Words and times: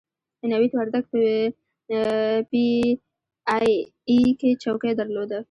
نوید 0.51 0.71
وردګ 0.75 1.03
په 1.11 1.19
پي 2.49 2.65
ای 3.55 3.71
اې 4.09 4.19
کې 4.39 4.49
چوکۍ 4.63 4.91
درلوده. 4.99 5.39